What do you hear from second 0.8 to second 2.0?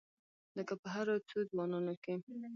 په هرو څو ځوانانو